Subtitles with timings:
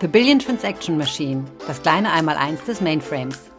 [0.00, 3.50] The Billion Transaction Machine, das kleine Einmaleins des Mainframes.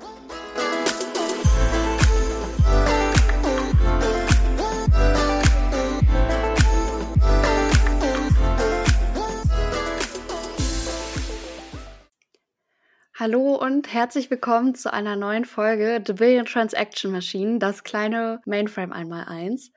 [13.18, 18.92] Hallo und herzlich willkommen zu einer neuen Folge The Billion Transaction Machine, das kleine Mainframe
[18.92, 19.72] einmal eins.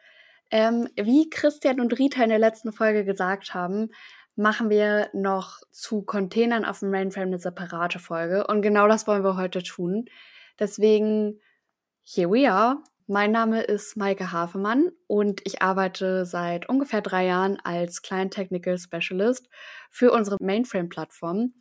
[0.50, 3.90] Ähm, wie Christian und Rita in der letzten Folge gesagt haben,
[4.38, 8.46] machen wir noch zu Containern auf dem Mainframe eine separate Folge.
[8.46, 10.06] Und genau das wollen wir heute tun.
[10.60, 11.40] Deswegen,
[12.04, 12.76] here we are.
[13.08, 18.78] Mein Name ist Maike Hafemann und ich arbeite seit ungefähr drei Jahren als Client Technical
[18.78, 19.48] Specialist
[19.90, 21.54] für unsere Mainframe-Plattform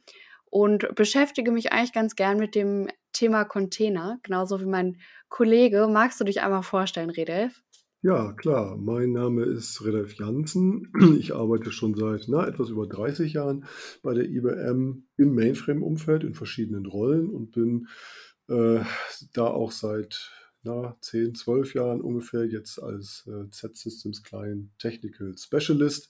[0.45, 5.87] und beschäftige mich eigentlich ganz gern mit dem Thema Container, genauso wie mein Kollege.
[5.87, 7.63] Magst du dich einmal vorstellen, Redelf?
[8.03, 8.77] Ja, klar.
[8.77, 10.91] Mein Name ist Redolf Janssen.
[11.19, 13.65] Ich arbeite schon seit na, etwas über 30 Jahren
[14.03, 17.87] bei der IBM im Mainframe-Umfeld in verschiedenen Rollen und bin
[18.49, 18.81] äh,
[19.33, 20.31] da auch seit
[20.63, 26.09] na, 10, 12 Jahren ungefähr jetzt als äh, Z-Systems Client Technical Specialist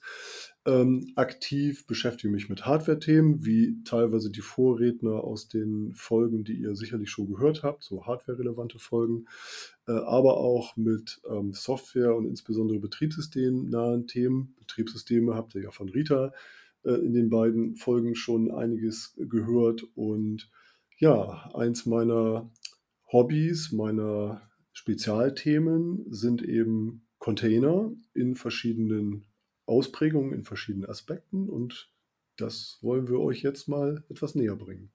[0.66, 6.76] ähm, aktiv, beschäftige mich mit Hardware-Themen, wie teilweise die Vorredner aus den Folgen, die ihr
[6.76, 9.26] sicherlich schon gehört habt, so Hardware-relevante Folgen,
[9.86, 14.54] äh, aber auch mit ähm, Software und insbesondere betriebssystemnahen Themen.
[14.58, 16.32] Betriebssysteme habt ihr ja von Rita
[16.84, 20.50] äh, in den beiden Folgen schon einiges gehört und
[20.98, 22.50] ja, eins meiner
[23.12, 29.26] Hobbys, meiner Spezialthemen sind eben Container in verschiedenen
[29.66, 31.90] Ausprägungen, in verschiedenen Aspekten und
[32.36, 34.92] das wollen wir euch jetzt mal etwas näher bringen.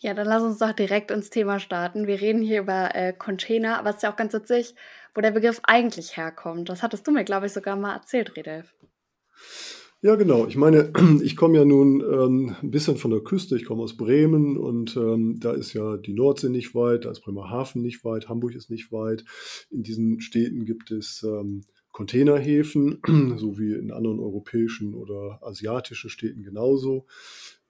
[0.00, 2.06] Ja, dann lass uns doch direkt ins Thema starten.
[2.06, 4.74] Wir reden hier über äh, Container, aber es ist ja auch ganz witzig,
[5.14, 6.68] wo der Begriff eigentlich herkommt.
[6.68, 8.74] Das hattest du mir, glaube ich, sogar mal erzählt, Redelf.
[10.02, 10.46] Ja, genau.
[10.46, 13.56] Ich meine, ich komme ja nun ähm, ein bisschen von der Küste.
[13.56, 17.20] Ich komme aus Bremen und ähm, da ist ja die Nordsee nicht weit, da ist
[17.20, 19.24] Bremerhaven nicht weit, Hamburg ist nicht weit.
[19.70, 23.02] In diesen Städten gibt es ähm, Containerhäfen,
[23.36, 27.06] so wie in anderen europäischen oder asiatischen Städten genauso.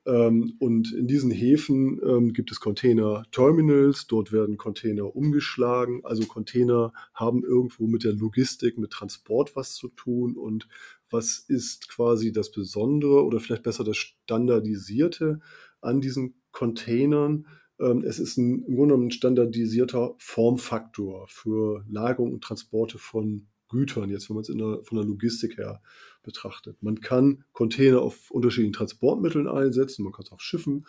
[0.06, 6.00] Ähm, und in diesen Häfen ähm, gibt es Container-Terminals, dort werden Container umgeschlagen.
[6.04, 10.68] Also Container haben irgendwo mit der Logistik, mit Transport was zu tun und
[11.10, 15.40] was ist quasi das Besondere oder vielleicht besser das Standardisierte
[15.80, 17.46] an diesen Containern.
[17.78, 23.46] Ähm, es ist ein, im Grunde genommen ein standardisierter Formfaktor für Lagerung und Transporte von
[23.68, 25.80] Gütern, jetzt wenn man es der, von der Logistik her
[26.22, 26.82] betrachtet.
[26.82, 30.86] Man kann Container auf unterschiedlichen Transportmitteln einsetzen, man kann es auf Schiffen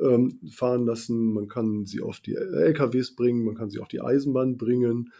[0.00, 4.00] ähm, fahren lassen, man kann sie auf die LKWs bringen, man kann sie auf die
[4.00, 5.12] Eisenbahn bringen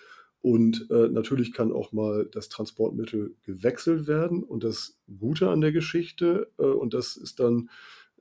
[0.45, 4.43] und äh, natürlich kann auch mal das Transportmittel gewechselt werden.
[4.43, 7.71] Und das Gute an der Geschichte, äh, und das ist dann,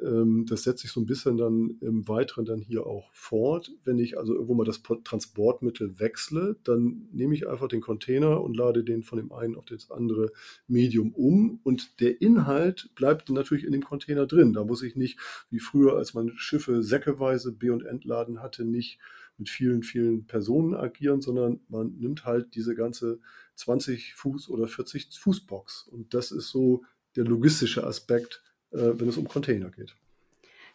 [0.01, 3.73] ähm, das setzt sich so ein bisschen dann im Weiteren dann hier auch fort.
[3.83, 8.55] Wenn ich also irgendwo mal das Transportmittel wechsle, dann nehme ich einfach den Container und
[8.55, 10.31] lade den von dem einen auf das andere
[10.65, 11.59] Medium um.
[11.63, 14.53] Und der Inhalt bleibt natürlich in dem Container drin.
[14.53, 15.19] Da muss ich nicht,
[15.49, 18.97] wie früher, als man Schiffe säckeweise be- und entladen hatte, nicht
[19.37, 23.19] mit vielen, vielen Personen agieren, sondern man nimmt halt diese ganze
[23.55, 25.87] 20 Fuß oder 40 Fuß Box.
[25.87, 26.83] Und das ist so
[27.15, 29.95] der logistische Aspekt, äh, wenn es um Container geht.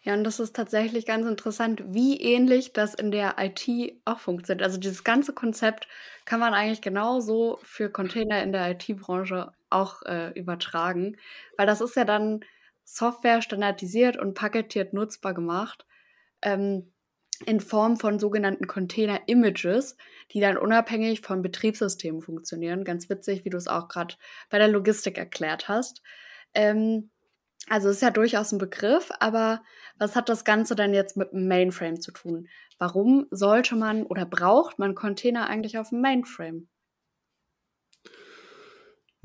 [0.03, 3.69] Ja, und das ist tatsächlich ganz interessant, wie ähnlich das in der IT
[4.05, 4.65] auch funktioniert.
[4.65, 5.89] Also dieses ganze Konzept
[6.25, 11.17] kann man eigentlich genauso für Container in der IT-Branche auch äh, übertragen,
[11.57, 12.45] weil das ist ja dann
[12.85, 15.85] Software standardisiert und paketiert nutzbar gemacht.
[16.43, 16.93] Ähm,
[17.47, 19.97] in Form von sogenannten Container-Images,
[20.33, 22.85] die dann unabhängig von Betriebssystemen funktionieren.
[22.85, 24.15] Ganz witzig, wie du es auch gerade
[24.51, 26.03] bei der Logistik erklärt hast.
[26.55, 27.11] Ähm,
[27.69, 29.63] also ist ja durchaus ein Begriff, aber
[29.99, 32.49] was hat das Ganze dann jetzt mit dem Mainframe zu tun?
[32.79, 36.69] Warum sollte man oder braucht man Container eigentlich auf dem Mainframe?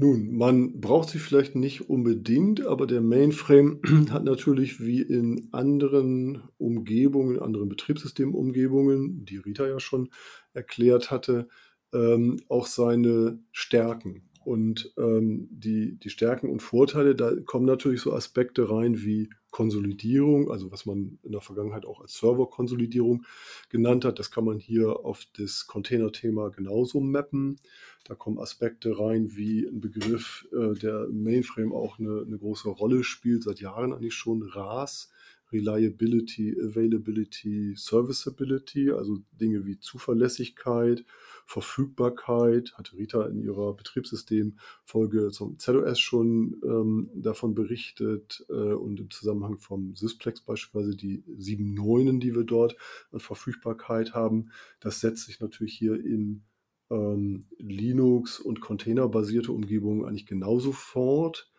[0.03, 3.79] Nun, man braucht sie vielleicht nicht unbedingt, aber der Mainframe
[4.11, 10.09] hat natürlich wie in anderen Umgebungen, anderen Betriebssystemumgebungen, die Rita ja schon
[10.51, 11.47] erklärt hatte,
[11.94, 14.29] ähm, auch seine Stärken.
[14.45, 20.51] Und ähm, die, die Stärken und Vorteile, da kommen natürlich so Aspekte rein wie Konsolidierung,
[20.51, 23.25] also was man in der Vergangenheit auch als Serverkonsolidierung
[23.69, 24.19] genannt hat.
[24.19, 27.57] Das kann man hier auf das Container-Thema genauso mappen.
[28.04, 32.68] Da kommen Aspekte rein wie ein Begriff, äh, der im Mainframe auch eine, eine große
[32.68, 35.10] Rolle spielt, seit Jahren eigentlich schon, RAS.
[35.54, 41.06] Reliability, Availability, Serviceability, also Dinge wie Zuverlässigkeit
[41.45, 49.10] Verfügbarkeit, hatte Rita in ihrer Betriebssystemfolge zum ZOS schon ähm, davon berichtet äh, und im
[49.12, 52.75] Zusammenhang vom Sysplex beispielsweise die sieben Neunen, die wir dort
[53.12, 54.51] an Verfügbarkeit haben.
[54.80, 56.44] Das setzt sich natürlich hier in
[56.90, 61.50] ähm, Linux und containerbasierte Umgebungen eigentlich genauso fort.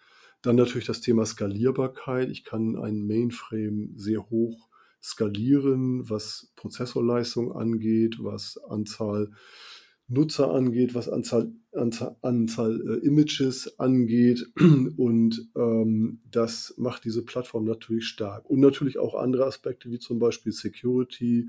[0.42, 2.28] Dann natürlich das Thema Skalierbarkeit.
[2.30, 4.68] Ich kann einen Mainframe sehr hoch
[5.02, 9.30] skalieren, was Prozessorleistung angeht, was Anzahl
[10.08, 14.46] Nutzer angeht, was Anzahl, Anzahl, Anzahl äh, Images angeht.
[14.96, 18.48] Und ähm, das macht diese Plattform natürlich stark.
[18.48, 21.48] Und natürlich auch andere Aspekte wie zum Beispiel Security,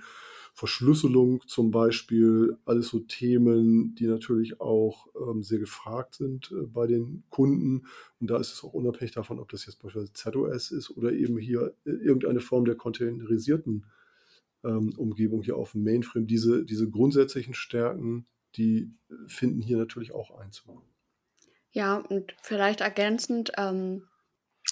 [0.53, 6.87] Verschlüsselung zum Beispiel, alles so Themen, die natürlich auch ähm, sehr gefragt sind äh, bei
[6.87, 7.87] den Kunden.
[8.21, 11.37] Und da ist es auch unabhängig davon, ob das jetzt beispielsweise ZOS ist oder eben
[11.37, 13.85] hier äh, irgendeine Form der containerisierten
[14.63, 16.25] ähm, Umgebung hier auf dem Mainframe.
[16.25, 18.25] Diese, diese grundsätzlichen Stärken,
[18.57, 18.93] die
[19.27, 20.83] finden hier natürlich auch Einzug.
[21.71, 24.07] Ja, und vielleicht ergänzend, ähm,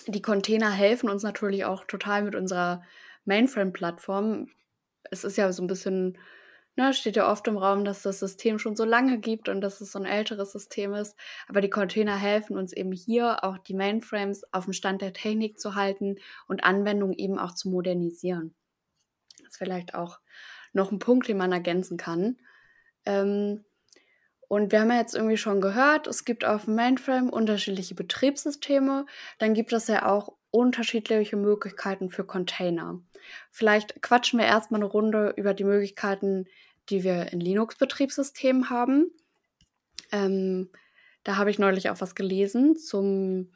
[0.08, 2.84] die Container helfen uns natürlich auch total mit unserer
[3.26, 4.48] Mainframe-Plattform
[5.14, 6.18] es ist ja so ein bisschen,
[6.76, 9.82] ne, steht ja oft im Raum, dass das System schon so lange gibt und dass
[9.82, 11.16] es so ein älteres System ist.
[11.48, 15.60] Aber die Container helfen uns eben hier auch die Mainframes auf dem Stand der Technik
[15.60, 16.16] zu halten
[16.48, 18.56] und Anwendungen eben auch zu modernisieren.
[19.40, 20.20] Das ist vielleicht auch
[20.74, 22.38] noch ein Punkt, den man ergänzen kann.
[23.06, 23.64] Ähm,
[24.54, 29.08] und wir haben ja jetzt irgendwie schon gehört, es gibt auf dem Mainframe unterschiedliche Betriebssysteme.
[29.40, 33.02] Dann gibt es ja auch unterschiedliche Möglichkeiten für Container.
[33.50, 36.46] Vielleicht quatschen wir erstmal eine Runde über die Möglichkeiten,
[36.90, 39.10] die wir in Linux-Betriebssystemen haben.
[40.12, 40.70] Ähm,
[41.24, 43.52] da habe ich neulich auch was gelesen zum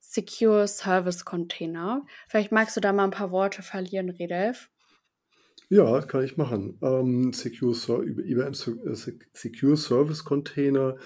[0.00, 2.06] Secure Service Container.
[2.26, 4.70] Vielleicht magst du da mal ein paar Worte verlieren, Redelf.
[5.70, 6.78] Ja, kann ich machen.
[6.80, 7.74] Ähm, Secure,
[8.06, 8.94] IBM äh,
[9.34, 10.96] Secure Service Container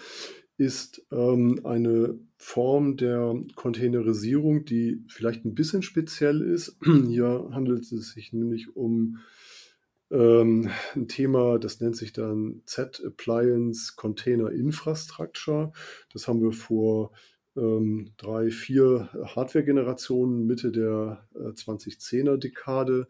[0.57, 6.77] ist ähm, eine Form der Containerisierung, die vielleicht ein bisschen speziell ist.
[6.85, 9.19] Hier handelt es sich nämlich um
[10.13, 15.73] ähm, ein Thema, das nennt sich dann Z-Appliance Container Infrastructure.
[16.13, 17.13] Das haben wir vor
[17.57, 23.09] ähm, drei, vier Hardware-Generationen Mitte der äh, 2010er-Dekade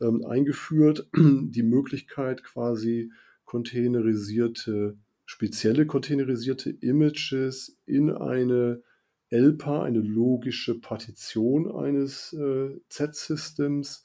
[0.00, 1.08] ähm, eingeführt.
[1.16, 3.10] Die Möglichkeit quasi
[3.44, 8.82] containerisierte spezielle containerisierte Images in eine
[9.30, 14.04] ELPA, eine logische Partition eines äh, Z-Systems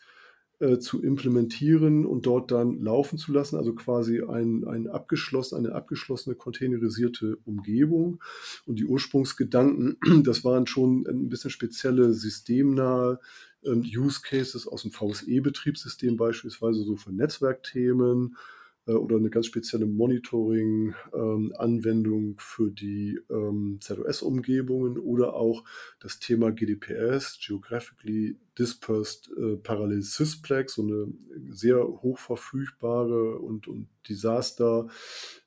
[0.59, 5.73] äh, zu implementieren und dort dann laufen zu lassen, also quasi ein, ein abgeschlossen, eine
[5.73, 8.23] abgeschlossene containerisierte Umgebung.
[8.65, 13.19] Und die Ursprungsgedanken, das waren schon ein bisschen spezielle systemnahe
[13.63, 18.56] ähm, Use Cases aus dem VSE-Betriebssystem beispielsweise so für Netzwerkthemen äh,
[18.93, 25.65] oder eine ganz spezielle Monitoring-Anwendung ähm, für die ähm, ZOS-Umgebungen oder auch
[25.99, 31.07] das Thema GDPS, Geographically Dispersed äh, Parallel Sysplex, so eine
[31.49, 34.87] sehr hochverfügbare und, und Disaster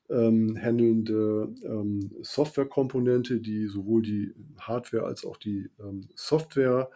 [0.09, 6.89] ähm, handelnde ähm, Softwarekomponente, die sowohl die Hardware als auch die ähm, Software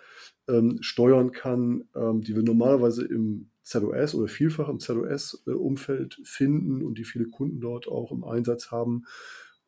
[0.47, 7.03] ähm, steuern kann, die wir normalerweise im ZOS oder vielfach im ZOS-Umfeld finden und die
[7.03, 9.05] viele Kunden dort auch im Einsatz haben.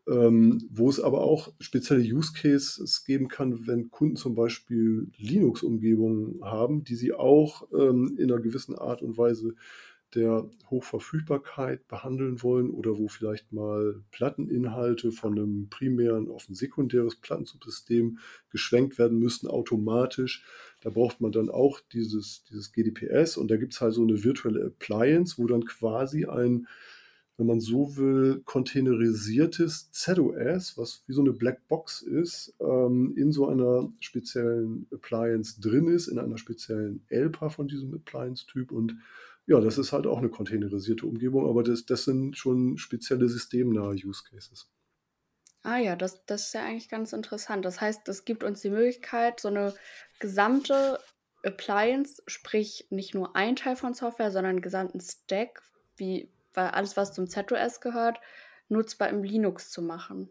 [0.07, 6.39] Ähm, wo es aber auch spezielle Use Cases geben kann, wenn Kunden zum Beispiel Linux-Umgebungen
[6.45, 9.55] haben, die sie auch ähm, in einer gewissen Art und Weise
[10.15, 17.17] der Hochverfügbarkeit behandeln wollen oder wo vielleicht mal Platteninhalte von einem primären auf ein sekundäres
[17.17, 20.45] Plattensubsystem geschwenkt werden müssten automatisch.
[20.87, 24.23] Da braucht man dann auch dieses, dieses GDPS und da gibt es halt so eine
[24.23, 26.65] virtuelle Appliance, wo dann quasi ein,
[27.35, 33.49] wenn man so will, containerisiertes ZOS, was wie so eine Blackbox ist, ähm, in so
[33.49, 38.95] einer speziellen Appliance drin ist, in einer speziellen ELPA von diesem Appliance-Typ und
[39.45, 43.95] ja, das ist halt auch eine containerisierte Umgebung, aber das, das sind schon spezielle systemnahe
[43.95, 44.69] Use Cases.
[45.67, 47.65] Ah ja, das, das ist ja eigentlich ganz interessant.
[47.65, 49.73] Das heißt, das gibt uns die Möglichkeit, so eine
[50.21, 50.97] gesamte
[51.43, 55.61] Appliance, sprich nicht nur ein Teil von Software, sondern einen gesamten Stack,
[55.97, 58.17] wie weil alles, was zum ZOS gehört,
[58.69, 60.29] nutzbar im Linux zu machen.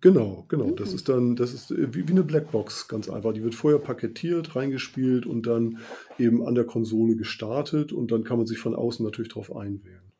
[0.00, 0.72] Genau, genau.
[0.72, 0.96] Das mhm.
[0.96, 3.34] ist dann, das ist äh, wie, wie eine Blackbox, ganz einfach.
[3.34, 5.78] Die wird vorher paketiert, reingespielt und dann
[6.18, 10.12] eben an der Konsole gestartet und dann kann man sich von außen natürlich darauf einwählen.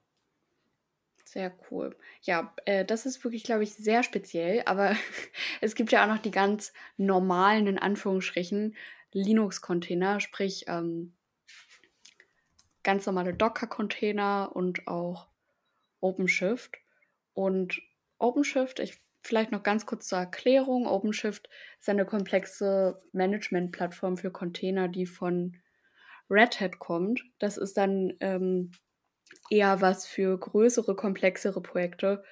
[1.37, 1.95] Sehr cool.
[2.23, 4.97] Ja, äh, das ist wirklich, glaube ich, sehr speziell, aber
[5.61, 8.75] es gibt ja auch noch die ganz normalen, in Anführungsstrichen,
[9.12, 11.14] Linux-Container, sprich ähm,
[12.83, 15.28] ganz normale Docker-Container und auch
[16.00, 16.78] OpenShift.
[17.35, 17.83] Und
[18.16, 20.87] OpenShift, ich vielleicht noch ganz kurz zur Erklärung.
[20.87, 25.59] OpenShift ist eine komplexe Management-Plattform für Container, die von
[26.31, 27.23] Red Hat kommt.
[27.38, 28.71] Das ist dann ähm,
[29.50, 32.23] eher was für größere, komplexere Projekte.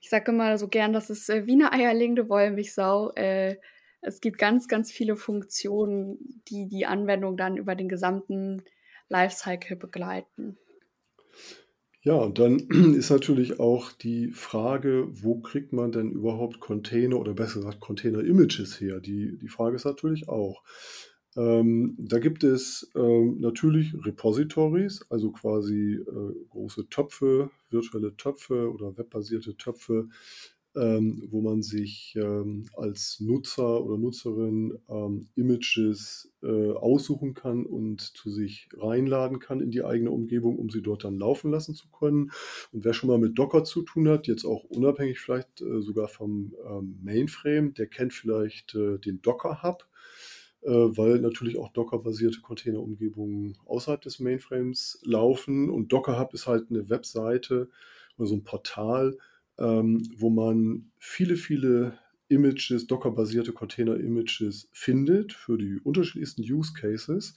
[0.00, 3.12] Ich sage immer so gern, das ist äh, wie eine eierlegende Wollmilchsau.
[3.14, 3.56] Äh,
[4.00, 8.62] es gibt ganz, ganz viele Funktionen, die die Anwendung dann über den gesamten
[9.08, 10.56] Lifecycle begleiten.
[12.02, 12.58] Ja, und dann
[12.96, 18.80] ist natürlich auch die Frage, wo kriegt man denn überhaupt Container oder besser gesagt Container-Images
[18.80, 19.00] her?
[19.00, 20.62] Die, die Frage ist natürlich auch.
[21.38, 28.98] Ähm, da gibt es ähm, natürlich Repositories, also quasi äh, große Töpfe, virtuelle Töpfe oder
[28.98, 30.08] webbasierte Töpfe,
[30.74, 38.00] ähm, wo man sich ähm, als Nutzer oder Nutzerin ähm, Images äh, aussuchen kann und
[38.00, 41.88] zu sich reinladen kann in die eigene Umgebung, um sie dort dann laufen lassen zu
[41.88, 42.32] können.
[42.72, 46.08] Und wer schon mal mit Docker zu tun hat, jetzt auch unabhängig vielleicht äh, sogar
[46.08, 49.86] vom ähm, Mainframe, der kennt vielleicht äh, den Docker Hub
[50.66, 55.70] weil natürlich auch Docker-basierte Containerumgebungen außerhalb des Mainframes laufen.
[55.70, 57.68] Und Docker Hub ist halt eine Webseite
[58.16, 59.16] oder so ein Portal,
[59.58, 61.98] ähm, wo man viele, viele
[62.28, 67.34] Images, Docker-basierte Container-Images findet für die unterschiedlichsten Use Cases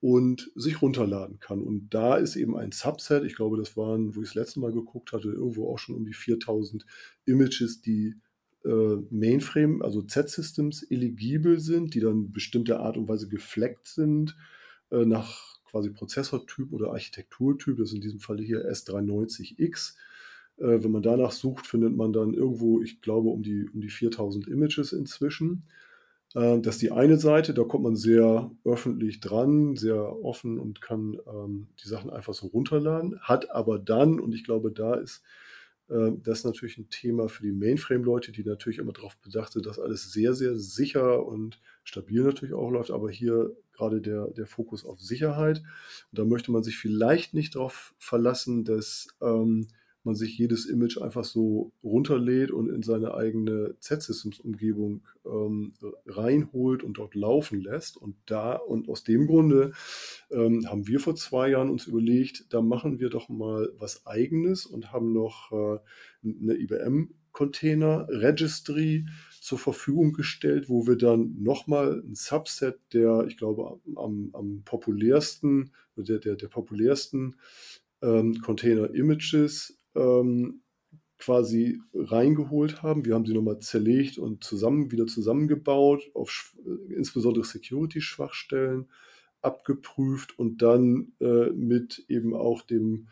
[0.00, 1.62] und sich runterladen kann.
[1.62, 4.72] Und da ist eben ein Subset, ich glaube, das waren, wo ich das letzte Mal
[4.72, 6.84] geguckt hatte, irgendwo auch schon um die 4000
[7.24, 8.16] Images, die
[8.66, 14.36] äh, Mainframe, also Z-Systems eligibel sind, die dann bestimmte Art und Weise gefleckt sind
[14.90, 17.76] äh, nach quasi Prozessortyp oder Architekturtyp.
[17.78, 19.94] Das ist in diesem Fall hier S390X.
[20.58, 23.90] Äh, wenn man danach sucht, findet man dann irgendwo, ich glaube, um die, um die
[23.90, 25.64] 4000 Images inzwischen.
[26.34, 30.80] Äh, das ist die eine Seite, da kommt man sehr öffentlich dran, sehr offen und
[30.80, 33.20] kann ähm, die Sachen einfach so runterladen.
[33.20, 35.22] Hat aber dann, und ich glaube, da ist
[35.88, 39.78] das ist natürlich ein Thema für die Mainframe-Leute, die natürlich immer darauf bedacht sind, dass
[39.78, 44.84] alles sehr, sehr sicher und stabil natürlich auch läuft, aber hier gerade der, der Fokus
[44.84, 45.58] auf Sicherheit.
[46.10, 49.68] Und da möchte man sich vielleicht nicht darauf verlassen, dass ähm,
[50.06, 55.74] man sich jedes Image einfach so runterlädt und in seine eigene Z-Systems-Umgebung ähm,
[56.06, 57.96] reinholt und dort laufen lässt.
[57.96, 59.72] Und da und aus dem Grunde
[60.30, 64.64] ähm, haben wir vor zwei Jahren uns überlegt, da machen wir doch mal was Eigenes
[64.64, 65.78] und haben noch äh,
[66.24, 69.06] eine IBM Container Registry
[69.40, 75.72] zur Verfügung gestellt, wo wir dann nochmal ein Subset der, ich glaube, am, am populärsten,
[75.96, 77.36] der, der, der populärsten
[78.02, 80.62] ähm, Container Images ähm,
[81.18, 83.04] quasi reingeholt haben.
[83.04, 86.54] Wir haben sie nochmal zerlegt und zusammen wieder zusammengebaut, auf
[86.90, 88.86] insbesondere Security-Schwachstellen
[89.40, 93.08] abgeprüft und dann äh, mit eben auch dem,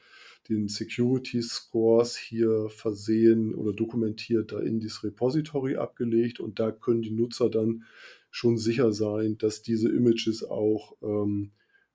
[0.48, 7.02] den Security Scores hier versehen oder dokumentiert da in dieses Repository abgelegt und da können
[7.02, 7.84] die Nutzer dann
[8.30, 11.52] schon sicher sein, dass diese Images auch ähm,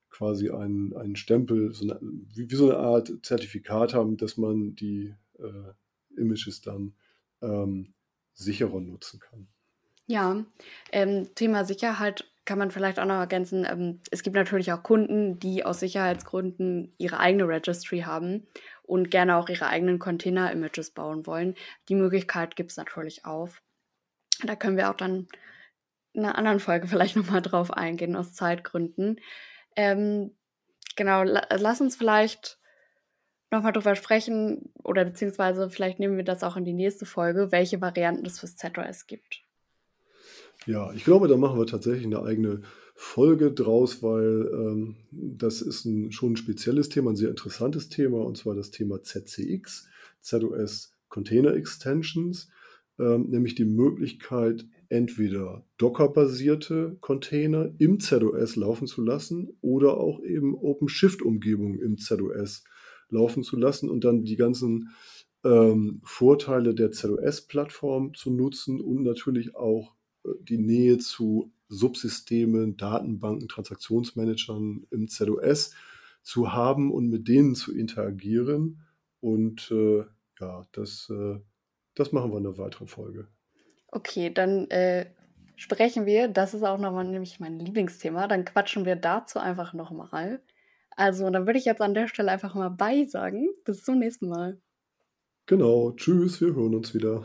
[0.09, 4.75] quasi einen, einen Stempel, so eine, wie, wie, so eine Art Zertifikat haben, dass man
[4.75, 6.93] die äh, Images dann
[7.41, 7.93] ähm,
[8.33, 9.47] sicherer nutzen kann.
[10.07, 10.43] Ja,
[10.91, 13.65] ähm, Thema Sicherheit kann man vielleicht auch noch ergänzen.
[13.69, 18.47] Ähm, es gibt natürlich auch Kunden, die aus Sicherheitsgründen ihre eigene Registry haben
[18.81, 21.53] und gerne auch ihre eigenen Container-Images bauen wollen.
[21.89, 23.49] Die Möglichkeit gibt es natürlich auch.
[24.43, 25.27] Da können wir auch dann
[26.13, 29.19] in einer anderen Folge vielleicht nochmal drauf eingehen, aus Zeitgründen.
[29.79, 30.31] Ähm,
[30.97, 32.59] genau, la lass uns vielleicht
[33.49, 37.79] nochmal drüber sprechen oder beziehungsweise vielleicht nehmen wir das auch in die nächste Folge, welche
[37.79, 39.41] Varianten es fürs ZOS gibt.
[40.65, 45.85] Ja, ich glaube, da machen wir tatsächlich eine eigene Folge draus, weil ähm, das ist
[45.85, 49.87] ein, schon ein spezielles Thema, ein sehr interessantes Thema, und zwar das Thema ZCX,
[50.19, 52.49] ZOS Container Extensions,
[52.99, 60.55] ähm, nämlich die Möglichkeit, entweder Docker-basierte Container im ZOS laufen zu lassen oder auch eben
[60.55, 62.63] OpenShift-Umgebungen im ZOS
[63.09, 64.89] laufen zu lassen und dann die ganzen
[65.43, 73.47] ähm, Vorteile der ZOS-Plattform zu nutzen und natürlich auch äh, die Nähe zu Subsystemen, Datenbanken,
[73.47, 75.73] Transaktionsmanagern im ZOS
[76.23, 78.81] zu haben und mit denen zu interagieren.
[79.21, 80.03] Und äh,
[80.39, 81.39] ja, das, äh,
[81.93, 83.27] das machen wir in einer weiteren Folge.
[83.91, 85.07] Okay, dann äh,
[85.55, 90.41] sprechen wir, das ist auch nochmal nämlich mein Lieblingsthema, dann quatschen wir dazu einfach nochmal.
[90.95, 93.49] Also, dann würde ich jetzt an der Stelle einfach mal beisagen.
[93.63, 94.59] Bis zum nächsten Mal.
[95.45, 97.23] Genau, tschüss, wir hören uns wieder.